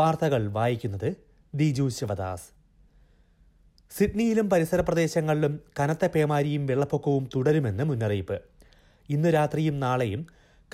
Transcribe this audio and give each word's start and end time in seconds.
വാർത്തകൾ 0.00 0.48
വായിക്കുന്നത് 0.48 1.16
ദിജു 1.54 1.88
ശിവദാസ് 1.88 2.57
സിഡ്നിയിലും 3.90 4.46
പരിസര 4.48 4.80
പ്രദേശങ്ങളിലും 4.80 5.52
കനത്ത 5.78 6.06
പേമാരിയും 6.06 6.64
വെള്ളപ്പൊക്കവും 6.66 7.24
തുടരുമെന്ന് 7.34 7.84
മുന്നറിയിപ്പ് 7.84 8.36
ഇന്ന് 9.08 9.28
രാത്രിയും 9.28 9.76
നാളെയും 9.80 10.22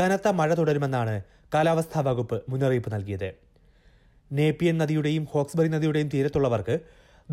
കനത്ത 0.00 0.29
മഴ 0.33 0.51
തുടരുമെന്നാണ് 0.55 1.15
കാലാവസ്ഥാ 1.55 2.01
വകുപ്പ് 2.01 2.39
മുന്നറിയിപ്പ് 2.49 2.91
നൽകിയത് 2.95 3.31
നേപ്പിയൻ 4.31 4.77
നദിയുടെയും 4.79 5.25
ഹോക്സ്ബറി 5.33 5.69
നദിയുടെയും 5.69 6.09
തീരത്തുള്ളവർക്ക് 6.09 6.77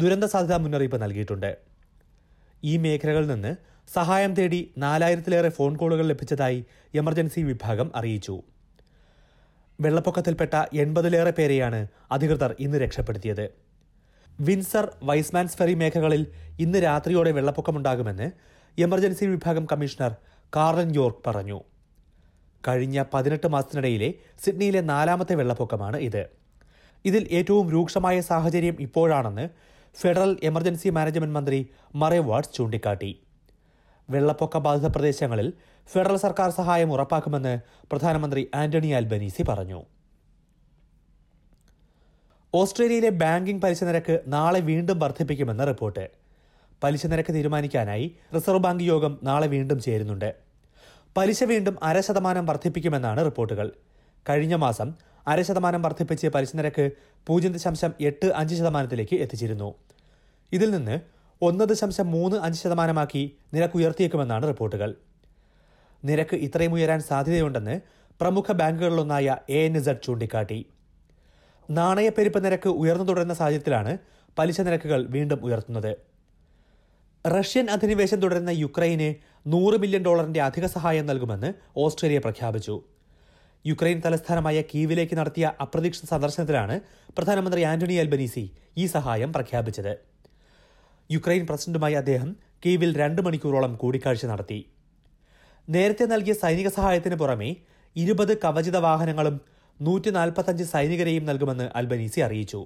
ദുരന്ത 0.00 0.25
സാധ്യതാ 0.25 0.57
മുന്നറിയിപ്പ് 0.57 0.97
നൽകിയിട്ടുണ്ട് 1.01 1.51
ഈ 2.63 2.75
മേഖലകളിൽ 2.77 3.27
നിന്ന് 3.27 3.51
സഹായം 3.88 4.33
തേടി 4.33 4.59
നാലായിരത്തിലേറെ 4.77 5.49
ഫോൺ 5.49 5.73
കോളുകൾ 5.75 6.05
ലഭിച്ചതായി 6.05 6.59
എമർജൻസി 6.93 7.41
വിഭാഗം 7.41 7.88
അറിയിച്ചു 7.95 8.35
വെള്ളപ്പൊക്കത്തിൽപ്പെട്ട 9.79 10.55
എൺപതിലേറെ 10.75 11.31
പേരെയാണ് 11.31 11.79
അധികൃതർ 12.11 12.51
ഇന്ന് 12.59 12.79
രക്ഷപ്പെടുത്തിയത് 12.79 13.45
വിൻസർ 14.41 14.85
വൈസ്മാൻസ് 15.03 15.57
ഫെറി 15.57 15.73
മേഖലകളിൽ 15.75 16.21
ഇന്ന് 16.59 16.79
രാത്രിയോടെ 16.79 17.31
വെള്ളപ്പൊക്കമുണ്ടാകുമെന്ന് 17.31 18.27
എമർജൻസി 18.77 19.26
വിഭാഗം 19.26 19.65
കമ്മീഷണർ 19.65 20.12
കാർലൻ 20.54 20.90
യോർക്ക് 20.95 21.23
പറഞ്ഞു 21.26 21.57
കഴിഞ്ഞ 22.63 23.04
പതിനെട്ട് 23.13 23.48
മാസത്തിനിടയിലെ 23.48 24.09
സിഡ്നിയിലെ 24.43 24.81
നാലാമത്തെ 24.84 25.35
വെള്ളപ്പൊക്കമാണ് 25.35 25.98
ഇത് 25.99 26.23
ഇതിൽ 27.05 27.23
ഏറ്റവും 27.31 27.67
രൂക്ഷമായ 27.70 28.17
സാഹചര്യം 28.21 28.76
ഇപ്പോഴാണെന്ന് 28.79 29.45
ഫെഡറൽ 29.95 30.34
എമർജൻസി 30.43 30.90
മാനേജ്മെന്റ് 30.90 31.37
മന്ത്രി 31.37 31.59
മറേ 31.95 32.20
വാട്സ് 32.21 32.54
ചൂണ്ടിക്കാട്ടി 32.55 33.12
വെള്ളപ്പൊക്ക 34.09 34.57
ബാധിത 34.57 34.87
പ്രദേശങ്ങളിൽ 34.87 35.48
ഫെഡറൽ 35.90 36.17
സർക്കാർ 36.17 36.49
സഹായം 36.51 36.91
ഉറപ്പാക്കുമെന്ന് 36.91 37.55
പ്രധാനമന്ത്രി 37.91 38.43
ആന്റണി 38.54 38.91
ആൽബനീസി 38.91 39.43
പറഞ്ഞു 39.43 39.79
ഓസ്ട്രേലിയയിലെ 42.54 43.09
ബാങ്കിംഗ് 43.20 43.62
പലിശ 43.63 43.81
നിരക്ക് 43.84 44.15
നാളെ 44.27 44.59
വീണ്ടും 44.70 44.98
വർദ്ധിപ്പിക്കുമെന്ന് 44.99 45.65
റിപ്പോർട്ട് 45.67 46.05
പലിശ 46.81 47.05
നിരക്ക് 47.05 47.34
തീരുമാനിക്കാനായി 47.34 48.05
റിസർവ് 48.35 48.62
ബാങ്ക് 48.65 48.84
യോഗം 48.84 49.13
നാളെ 49.23 49.48
വീണ്ടും 49.48 49.79
ചേരുന്നുണ്ട് 49.85 50.29
പലിശ 51.15 51.43
വീണ്ടും 51.43 51.76
അര 51.84 51.99
ശതമാനം 51.99 52.45
വർദ്ധിപ്പിക്കുമെന്നാണ് 52.45 53.21
റിപ്പോർട്ടുകൾ 53.23 53.67
കഴിഞ്ഞ 54.26 54.55
മാസം 54.55 54.90
അര 55.27 55.40
ശതമാനം 55.41 55.81
വർദ്ധിപ്പിച്ച് 55.81 56.27
പലിശ 56.27 56.51
നിരക്ക് 56.55 56.85
പൂജ്യം 57.27 57.54
ദശാംശം 57.54 57.91
എട്ട് 58.01 58.27
അഞ്ച് 58.34 58.55
ശതമാനത്തിലേക്ക് 58.55 59.15
എത്തിച്ചിരുന്നു 59.20 59.70
ഇതിൽ 60.51 60.70
നിന്ന് 60.71 60.95
ഒന്ന് 61.41 61.65
ദശാംശം 61.65 62.07
മൂന്ന് 62.12 62.37
അഞ്ച് 62.41 62.59
ശതമാനമാക്കി 62.59 63.23
നിരക്ക് 63.54 63.77
ഉയർത്തിയേക്കുമെന്നാണ് 63.77 64.45
റിപ്പോർട്ടുകൾ 64.47 64.90
നിരക്ക് 66.03 66.35
ഇത്രയും 66.45 66.73
ഉയരാൻ 66.73 67.00
സാധ്യതയുണ്ടെന്ന് 67.03 67.75
പ്രമുഖ 68.19 68.51
ബാങ്കുകളിലൊന്നായ 68.53 69.28
എ 69.50 69.59
എൻ 69.66 69.75
ഇസഡ് 69.78 70.03
ചൂണ്ടിക്കാട്ടി 70.03 70.59
നാണയപ്പെരുപ്പ് 71.69 72.40
നിരക്ക് 72.45 72.69
ഉയർന്നു 72.75 73.06
തുടരുന്ന 73.06 73.34
സാഹചര്യത്തിലാണ് 73.34 73.91
പലിശ 74.38 74.59
നിരക്കുകൾ 74.62 75.01
വീണ്ടും 75.07 75.40
ഉയർത്തുന്നത് 75.44 75.91
റഷ്യൻ 77.25 77.66
അധിനിവേശം 77.69 78.19
തുടരുന്ന 78.19 78.51
യുക്രൈന് 78.57 79.09
നൂറ് 79.45 79.78
മില്യൺ 79.78 80.03
ഡോളറിന്റെ 80.03 80.41
അധിക 80.41 80.66
സഹായം 80.67 81.05
നൽകുമെന്ന് 81.05 81.49
ഓസ്ട്രേലിയ 81.77 82.19
പ്രഖ്യാപിച്ചു 82.19 82.75
യുക്രൈൻ 83.66 83.97
തലസ്ഥാനമായ 84.01 84.57
കീവിലേക്ക് 84.72 85.16
നടത്തിയ 85.16 85.47
അപ്രതീക്ഷിത 85.61 86.07
സന്ദർശനത്തിലാണ് 86.09 86.75
പ്രധാനമന്ത്രി 87.17 87.63
ആന്റണി 87.63 87.95
അൽബനീസി 87.95 88.45
ഈ 88.77 88.85
സഹായം 88.88 89.31
പ്രഖ്യാപിച്ചത് 89.31 89.94
യുക്രൈൻ 91.09 91.44
പ്രസിഡന്റുമായി 91.45 91.95
അദ്ദേഹം 91.95 92.29
കീവിൽ 92.66 92.91
രണ്ട് 92.97 93.22
മണിക്കൂറോളം 93.22 93.73
കൂടിക്കാഴ്ച 93.75 94.25
നടത്തി 94.25 94.59
നേരത്തെ 95.67 96.05
നൽകിയ 96.05 96.33
സൈനിക 96.33 96.67
സഹായത്തിന് 96.69 97.16
പുറമെ 97.16 97.49
ഇരുപത് 97.95 98.33
കവചിത 98.38 98.77
വാഹനങ്ങളും 98.77 99.35
നൂറ്റി 99.81 100.09
നാൽപ്പത്തഞ്ച് 100.09 100.66
സൈനികരെയും 100.66 101.23
നൽകുമെന്ന് 101.25 101.66
അൽബനീസി 101.75 102.19
അറിയിച്ചു 102.22 102.61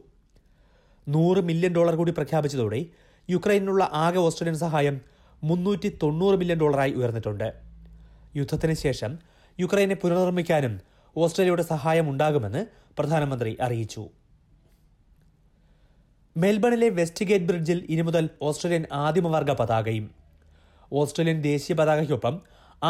നൂറ് 1.07 1.41
മില്യൺ 1.41 1.72
ഡോളർ 1.75 1.95
കൂടി 1.95 2.11
പ്രഖ്യാപിച്ചതോടെ 2.11 2.79
യുക്രൈനിലുള്ള 3.29 3.83
ആകെ 3.95 4.19
ഓസ്ട്രേലിയൻ 4.19 4.57
സഹായം 4.59 4.95
മുന്നൂറ്റി 5.41 5.89
തൊണ്ണൂറ് 6.01 6.38
മില്യൺ 6.38 6.59
ഡോളറായി 6.59 6.91
ഉയർന്നിട്ടുണ്ട് 6.91 7.47
യുദ്ധത്തിന് 8.35 8.75
ശേഷം 8.75 9.11
യുക്രൈനെ 9.59 9.95
പുനർനിർമ്മിക്കാനും 9.95 10.73
ഓസ്ട്രേലിയയുടെ 11.16 11.63
സഹായം 11.63 12.06
ഉണ്ടാകുമെന്ന് 12.09 12.61
പ്രധാനമന്ത്രി 13.00 13.51
അറിയിച്ചു 13.61 14.03
മെൽബണിലെ 16.35 16.88
വെസ്റ്റിഗേറ്റ് 16.89 17.45
ബ്രിഡ്ജിൽ 17.45 17.79
ഇനി 17.89 18.01
മുതൽ 18.01 18.25
ഓസ്ട്രേലിയൻ 18.41 18.85
ആദിമവർഗ 19.01 19.51
പതാകയും 19.51 20.07
ഓസ്ട്രേലിയൻ 20.91 21.38
ദേശീയ 21.41 21.75
പതാകയ്ക്കൊപ്പം 21.75 22.35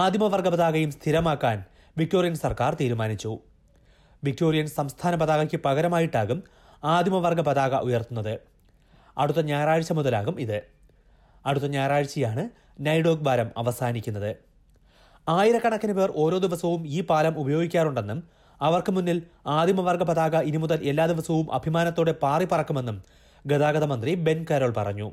ആദിമവർഗ 0.00 0.47
പതാകയും 0.49 0.91
സ്ഥിരമാക്കാൻ 0.91 1.57
വിക്ടോറിയൻ 1.97 2.35
സർക്കാർ 2.35 2.71
തീരുമാനിച്ചു 2.75 3.33
വിക്ടോറിയൻ 4.25 4.67
സംസ്ഥാന 4.69 5.13
പതാകയ്ക്ക് 5.15 5.57
പകരമായിട്ടാകും 5.59 6.39
ആദിമവർഗ 6.87 7.41
പതാക 7.41 7.75
ഉയർത്തുന്നത് 7.83 8.33
അടുത്ത 9.17 9.39
ഞായറാഴ്ച 9.45 9.91
മുതലാകും 9.91 10.35
ഇത് 10.39 10.57
അടുത്ത 11.45 11.65
ഞായറാഴ്ചയാണ് 11.67 12.43
നൈഡോഗ് 12.79 13.25
ഭാരം 13.25 13.49
അവസാനിക്കുന്നത് 13.57 14.31
ആയിരക്കണക്കിന് 15.27 15.93
പേർ 15.93 16.09
ഓരോ 16.15 16.37
ദിവസവും 16.37 16.81
ഈ 16.87 16.99
പാലം 17.01 17.35
ഉപയോഗിക്കാറുണ്ടെന്നും 17.39 18.19
അവർക്ക് 18.59 18.91
മുന്നിൽ 18.91 19.17
ആദിമവർഗ 19.53 20.03
പതാക 20.03 20.35
ഇനി 20.41 20.57
മുതൽ 20.57 20.79
എല്ലാ 20.83 21.05
ദിവസവും 21.05 21.47
അഭിമാനത്തോടെ 21.53 22.13
പാറി 22.21 22.45
പറക്കുമെന്നും 22.45 22.97
ഗതാഗത 23.45 23.85
മന്ത്രി 23.85 24.11
ബെൻ 24.25 24.39
കരോൾ 24.51 24.71
പറഞ്ഞു 24.77 25.07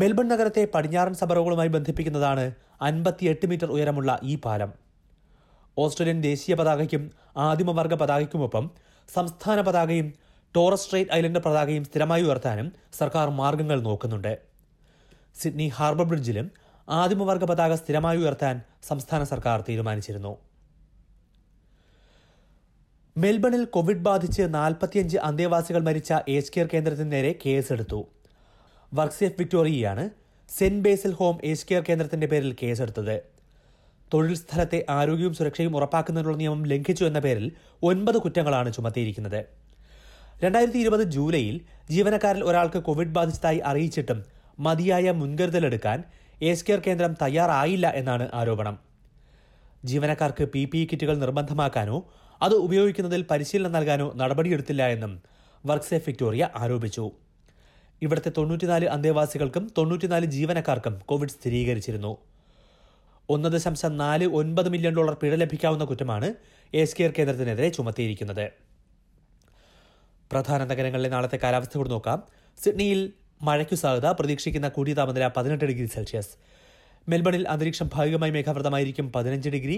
മെൽബൺ 0.00 0.26
നഗരത്തെ 0.28 0.62
പടിഞ്ഞാറൻ 0.74 1.14
സബറുകളുമായി 1.14 1.68
ബന്ധിപ്പിക്കുന്നതാണ് 1.68 2.44
അൻപത്തിയെട്ട് 2.82 3.46
മീറ്റർ 3.46 3.70
ഉയരമുള്ള 3.70 4.10
ഈ 4.22 4.34
പാലം 4.36 4.70
ഓസ്ട്രേലിയൻ 5.78 6.18
ദേശീയ 6.22 6.54
പതാകയ്ക്കും 6.54 7.02
ആദിമവർഗ 7.40 7.94
പതാകയ്ക്കുമൊപ്പം 7.94 8.64
സംസ്ഥാന 9.08 9.60
പതാകയും 9.60 10.08
ടോറസ് 10.54 10.84
സ്ട്രേറ്റ് 10.84 11.12
ഐലൻഡ് 11.12 11.40
പതാകയും 11.40 11.84
സ്ഥിരമായി 11.84 12.22
ഉയർത്താനും 12.22 12.68
സർക്കാർ 12.92 13.28
മാർഗങ്ങൾ 13.30 13.78
നോക്കുന്നുണ്ട് 13.80 14.32
സിഡ്നി 15.36 15.66
ഹാർബർ 15.68 16.04
ബ്രിഡ്ജിലും 16.04 16.46
ആദിമവർഗ 16.88 17.44
പതാക 17.44 17.72
സ്ഥിരമായി 17.74 18.18
ഉയർത്താൻ 18.18 18.54
സംസ്ഥാന 18.88 19.22
സർക്കാർ 19.24 19.58
തീരുമാനിച്ചിരുന്നു 19.60 20.32
മെൽബണിൽ 23.16 23.64
കോവിഡ് 23.66 24.04
ബാധിച്ച് 24.04 24.42
നാൽപ്പത്തിയഞ്ച് 24.54 25.16
അന്തേവാസികൾ 25.24 25.82
മരിച്ച 25.82 26.12
ഏജ് 26.28 26.52
കെയർ 26.54 26.66
കേന്ദ്രത്തിന് 26.66 27.10
നേരെ 27.12 27.32
കേസെടുത്തു 27.44 28.00
വർക്ക്സേഫ് 28.92 29.38
വിക്ടോറിയയാണ് 29.38 30.04
Saint 30.48 30.82
Basil 30.82 31.12
home 31.12 31.36
age 31.44 31.66
care 31.66 31.82
കേന്ദ്രത്തിന്റെ 31.82 32.26
പേരിൽ 32.26 32.52
കേസെടുത്തത് 32.62 33.16
തൊഴിൽ 34.14 34.34
സ്ഥലത്തെ 34.34 34.78
ആരോഗ്യവും 34.88 35.34
സുരക്ഷയും 35.34 35.76
ഉറപ്പാക്കുന്നതിനുള്ള 35.76 36.36
നിയമം 36.36 36.60
ലംഘിച്ചു 36.66 37.04
എന്ന 37.04 37.18
പേരിൽ 37.18 37.46
ഒൻപത് 37.82 38.18
കുറ്റങ്ങളാണ് 38.18 38.72
ചുമത്തിയിരിക്കുന്നത് 38.72 39.40
രണ്ടായിരത്തി 40.44 40.78
ഇരുപത് 40.78 41.04
ജൂലൈയിൽ 41.08 41.56
ജീവനക്കാരിൽ 41.90 42.42
ഒരാൾക്ക് 42.44 42.78
കോവിഡ് 42.78 43.14
ബാധിച്ചതായി 43.14 43.60
അറിയിച്ചിട്ടും 43.64 44.18
മതിയായ 44.58 45.10
മുൻകരുതലെടുക്കാൻ 45.10 45.98
എസ് 46.42 46.64
കെയർ 46.64 46.80
കേന്ദ്രം 46.80 47.12
തയ്യാറായില്ല 47.22 47.86
എന്നാണ് 47.94 48.26
ആരോപണം 48.34 48.76
ജീവനക്കാർക്ക് 49.84 50.44
പി 50.44 50.62
പി 50.64 50.78
ഇ 50.78 50.86
കിറ്റുകൾ 50.86 51.16
നിർബന്ധമാക്കാനോ 51.18 51.96
അത് 52.40 52.54
ഉപയോഗിക്കുന്നതിൽ 52.56 53.22
പരിശീലനം 53.30 53.72
നൽകാനോ 53.72 54.06
നടപടിയെടുത്തില്ല 54.16 54.82
എന്നും 54.88 55.12
സേഫ് 55.82 56.06
വിക്ടോറിയ 56.08 56.44
ആരോപിച്ചു 56.54 57.04
ഇവിടുത്തെ 58.02 58.30
തൊണ്ണൂറ്റിനാല് 58.36 58.86
അന്തേവാസികൾക്കും 58.86 59.64
തൊണ്ണൂറ്റിനാല് 59.78 60.26
ജീവനക്കാർക്കും 60.26 60.94
കോവിഡ് 61.04 61.30
സ്ഥിരീകരിച്ചിരുന്നു 61.30 62.12
ഒന്ന് 63.28 63.48
ദശാംശം 63.48 63.92
നാല് 63.96 64.26
ഒൻപത് 64.32 64.68
മില്യൺ 64.68 64.94
ഡോളർ 64.96 65.14
പിഴ 65.14 65.34
ലഭിക്കാവുന്ന 65.34 65.84
കുറ്റമാണ് 65.84 66.28
എസ് 66.72 66.96
കെയർ 66.98 67.10
കേന്ദ്രത്തിനെതിരെ 67.10 67.68
ചുമത്തിയിരിക്കുന്നത് 67.68 68.46
പ്രധാന 70.30 70.62
നഗരങ്ങളിലെ 70.64 71.08
നാളത്തെ 71.08 71.38
കാലാവസ്ഥ 71.42 71.76
കൂടി 71.76 71.90
നോക്കാം 71.90 72.18
സിഡ്നിയിൽ 72.58 73.00
മഴയ്ക്കു 73.42 73.76
സാധ്യത 73.76 74.08
പ്രതീക്ഷിക്കുന്ന 74.10 74.68
കൂടിയ 74.68 74.94
താപനില 74.94 75.26
പതിനെട്ട് 75.36 75.64
ഡിഗ്രി 75.64 75.86
സെൽഷ്യസ് 75.86 76.32
മെൽബണിൽ 77.08 77.44
അന്തരീക്ഷം 77.48 77.88
ഭാഗികമായി 77.94 78.32
മേഘാവൃതമായിരിക്കും 78.32 79.06
പതിനഞ്ച് 79.12 79.50
ഡിഗ്രി 79.50 79.76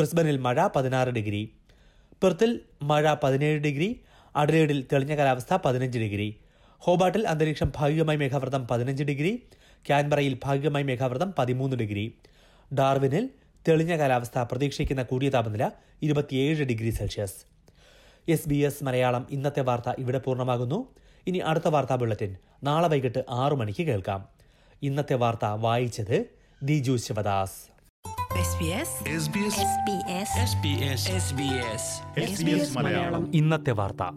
ബ്രിസ്ബനിൽ 0.00 0.38
മഴ 0.38 0.60
പതിനാറ് 0.76 1.10
ഡിഗ്രി 1.10 1.42
പെർത്തിൽ 2.22 2.50
മഴ 2.82 3.14
പതിനേഴ് 3.22 3.58
ഡിഗ്രി 3.58 3.88
അഡലേഡിൽ 4.34 4.78
തെളിഞ്ഞ 4.92 5.14
കാലാവസ്ഥ 5.14 5.54
പതിനഞ്ച് 5.64 5.98
ഡിഗ്രി 5.98 6.28
ഹോബാട്ടിൽ 6.82 7.22
അന്തരീക്ഷം 7.28 7.68
ഭാഗികമായി 7.76 8.18
മേഘാവൃതം 8.18 8.62
പതിനഞ്ച് 8.70 9.04
ഡിഗ്രി 9.04 9.32
ക്യാൻബറയിൽ 9.86 10.34
ഭാഗികമായി 10.44 10.84
മേഘാവൃതം 10.84 11.30
പതിമൂന്ന് 11.38 11.76
ഡിഗ്രി 11.76 12.06
ഡാർവിനിൽ 12.74 13.24
തെളിഞ്ഞ 13.66 13.92
കാലാവസ്ഥ 13.96 14.38
പ്രതീക്ഷിക്കുന്ന 14.42 15.02
കൂടിയ 15.04 15.28
താപനില 15.30 15.64
ഇരുപത്തിയേഴ് 16.02 16.64
degree 16.64 16.90
Celsius 16.90 17.38
S 18.28 18.48
B 18.48 18.58
S 18.60 18.84
Malayalam 18.84 19.24
ഇന്നത്തെ 19.30 19.62
വാർത്ത 19.62 19.90
ഇവിടെ 19.98 20.18
പൂർണ്ണമാകുന്നു 20.18 20.78
ഇനി 21.26 21.38
അടുത്ത 21.44 21.68
വാർത്താ 21.68 21.96
ബുള്ളറ്റിൻ 21.96 22.32
നാളെ 22.64 22.88
വൈകിട്ട് 22.88 23.20
ആറു 23.34 23.56
മണിക്ക് 23.56 23.84
കേൾക്കാം 23.86 24.22
ഇന്നത്തെ 24.82 25.14
വാർത്ത 25.14 25.46
വായിച്ചത് 25.60 26.16
ദിജു 26.62 26.96
ശിവദാസ് 26.96 27.60
ഇന്നത്തെ 33.32 33.72
വാർത്ത 33.72 34.02